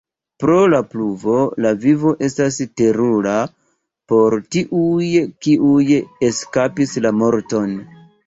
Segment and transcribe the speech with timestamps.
[0.43, 1.33] Pro la pluvo,
[1.65, 3.35] la vivo estas terura
[4.13, 5.11] por tiuj
[5.47, 5.85] kiuj
[6.31, 7.77] eskapis la morton.